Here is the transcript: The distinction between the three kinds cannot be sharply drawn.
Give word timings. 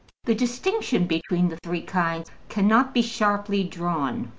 The 0.23 0.33
distinction 0.33 1.05
between 1.05 1.49
the 1.49 1.57
three 1.57 1.83
kinds 1.83 2.31
cannot 2.49 2.91
be 2.91 3.03
sharply 3.03 3.63
drawn. 3.63 4.29